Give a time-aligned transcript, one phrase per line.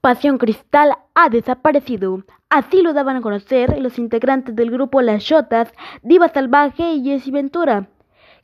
[0.00, 2.22] Pasión Cristal ha desaparecido.
[2.50, 7.32] Así lo daban a conocer los integrantes del grupo Las Shotas, Diva Salvaje y Jessy
[7.32, 7.88] Ventura,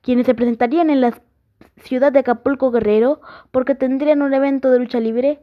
[0.02, 1.14] quienes se presentarían en la
[1.76, 3.20] ciudad de Acapulco Guerrero
[3.52, 5.40] porque tendrían un evento de lucha libre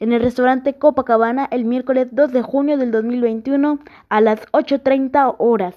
[0.00, 3.78] en el restaurante Copacabana el miércoles 2 de junio del 2021
[4.08, 5.76] a las 8.30 horas.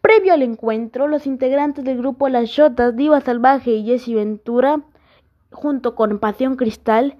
[0.00, 4.80] Previo al encuentro, los integrantes del grupo Las Shotas, Diva Salvaje y Jessy Ventura,
[5.50, 7.16] junto con Pasión Cristal,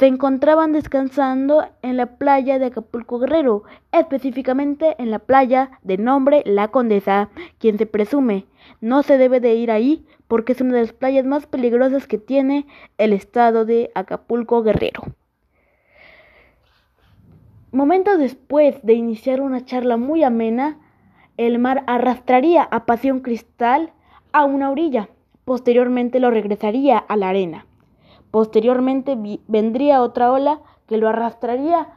[0.00, 6.42] se encontraban descansando en la playa de Acapulco Guerrero, específicamente en la playa de nombre
[6.46, 8.46] La Condesa, quien se presume
[8.80, 12.16] no se debe de ir ahí porque es una de las playas más peligrosas que
[12.16, 15.02] tiene el estado de Acapulco Guerrero.
[17.70, 20.78] Momentos después de iniciar una charla muy amena,
[21.36, 23.92] el mar arrastraría a Pasión Cristal
[24.32, 25.10] a una orilla,
[25.44, 27.66] posteriormente lo regresaría a la arena.
[28.30, 29.16] Posteriormente
[29.48, 31.88] vendría otra ola que lo arrastraría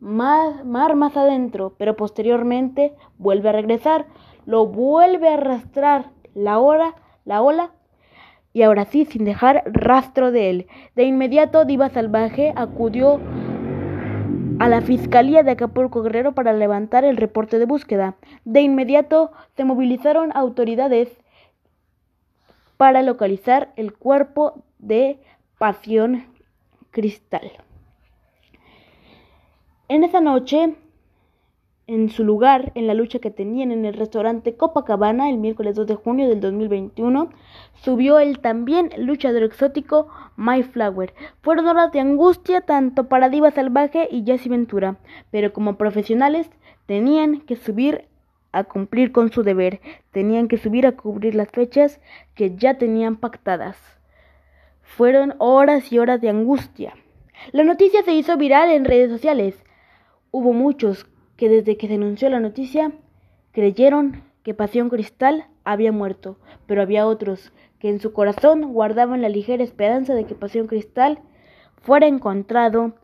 [0.00, 4.06] más, mar más adentro, pero posteriormente vuelve a regresar,
[4.44, 7.70] lo vuelve a arrastrar la ola, la ola
[8.52, 10.66] y ahora sí sin dejar rastro de él.
[10.94, 13.20] De inmediato Diva Salvaje acudió
[14.58, 18.16] a la Fiscalía de Acapulco Guerrero para levantar el reporte de búsqueda.
[18.44, 21.08] De inmediato se movilizaron autoridades
[22.76, 25.20] para localizar el cuerpo de
[25.58, 26.26] Pasión
[26.90, 27.50] Cristal.
[29.88, 30.74] En esa noche,
[31.86, 35.86] en su lugar, en la lucha que tenían en el restaurante Copacabana el miércoles 2
[35.86, 37.30] de junio del 2021,
[37.72, 41.14] subió el también luchador exótico My Flower.
[41.40, 44.98] Fueron horas de angustia tanto para Diva Salvaje y Jesse Ventura,
[45.30, 46.50] pero como profesionales
[46.84, 48.04] tenían que subir
[48.52, 51.98] a cumplir con su deber, tenían que subir a cubrir las fechas
[52.34, 53.95] que ya tenían pactadas.
[54.86, 56.94] Fueron horas y horas de angustia.
[57.52, 59.62] La noticia se hizo viral en redes sociales.
[60.30, 61.06] Hubo muchos
[61.36, 62.92] que desde que se anunció la noticia
[63.52, 69.28] creyeron que Pasión Cristal había muerto, pero había otros que en su corazón guardaban la
[69.28, 71.18] ligera esperanza de que Pasión Cristal
[71.82, 72.94] fuera encontrado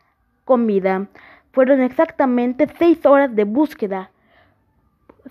[0.45, 1.09] con vida.
[1.53, 4.13] Fueron exactamente seis horas de búsqueda,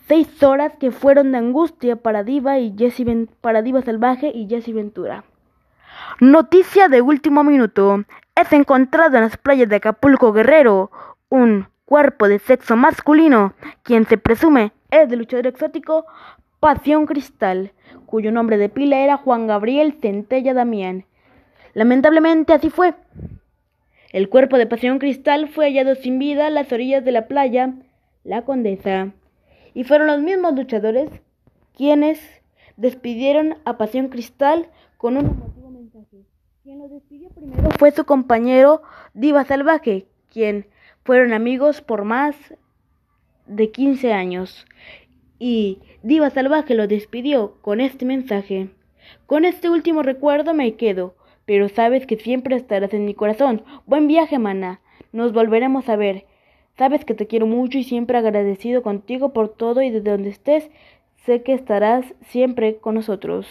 [0.08, 2.76] seis horas que fueron de angustia para Diva y
[3.42, 5.24] para Diva Salvaje y Jesse Ventura.
[6.20, 8.04] Noticia de último minuto.
[8.36, 10.92] Es encontrado en las playas de Acapulco Guerrero
[11.30, 13.54] un cuerpo de sexo masculino,
[13.84, 16.06] quien se presume es del luchador exótico
[16.60, 17.72] Pasión Cristal,
[18.06, 21.06] cuyo nombre de pila era Juan Gabriel Centella Damián.
[21.74, 22.94] Lamentablemente así fue.
[24.12, 27.74] El cuerpo de Pasión Cristal fue hallado sin vida a las orillas de la playa
[28.24, 29.12] La Condesa,
[29.74, 31.10] y fueron los mismos luchadores
[31.76, 32.20] quienes
[32.78, 35.51] despidieron a Pasión Cristal con un
[36.72, 38.82] quien lo despidió primero fue su compañero
[39.14, 40.68] Diva Salvaje, quien
[41.04, 42.38] fueron amigos por más
[43.46, 44.66] de 15 años.
[45.38, 48.70] Y Diva Salvaje lo despidió con este mensaje.
[49.26, 53.66] Con este último recuerdo me quedo, pero sabes que siempre estarás en mi corazón.
[53.86, 54.80] Buen viaje, mana.
[55.12, 56.26] Nos volveremos a ver.
[56.78, 60.70] Sabes que te quiero mucho y siempre agradecido contigo por todo y desde donde estés,
[61.26, 63.46] sé que estarás siempre con nosotros.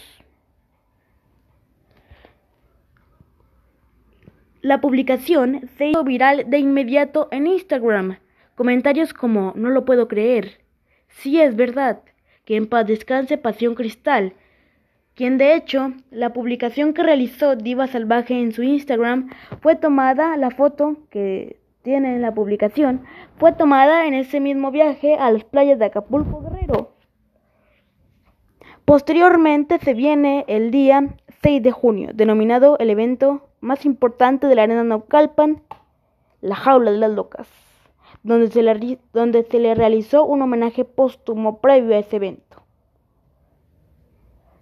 [4.63, 8.19] La publicación se hizo viral de inmediato en Instagram.
[8.55, 10.61] Comentarios como no lo puedo creer.
[11.09, 12.03] Sí es verdad.
[12.45, 14.35] Que en paz descanse Pasión Cristal.
[15.15, 19.31] Quien de hecho, la publicación que realizó Diva Salvaje en su Instagram
[19.63, 23.05] fue tomada, la foto que tiene en la publicación,
[23.39, 26.95] fue tomada en ese mismo viaje a las playas de Acapulco Guerrero.
[28.85, 34.65] Posteriormente se viene el día 6 de junio, denominado el evento más importante de la
[34.65, 35.63] arena Naucalpan,
[36.43, 37.49] la jaula de las locas,
[38.23, 42.63] donde se le, donde se le realizó un homenaje póstumo previo a ese evento.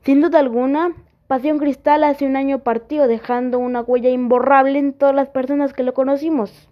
[0.05, 0.93] Sin duda alguna,
[1.27, 5.83] Pasión Cristal hace un año partió dejando una huella imborrable en todas las personas que
[5.83, 6.69] lo conocimos.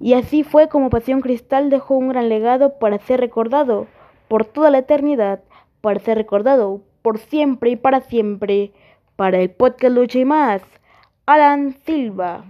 [0.00, 3.88] Y así fue como Pasión Cristal dejó un gran legado para ser recordado
[4.28, 5.40] por toda la eternidad,
[5.80, 8.72] para ser recordado por siempre y para siempre
[9.14, 10.62] para el podcast Lucha y más,
[11.26, 12.46] Alan Silva.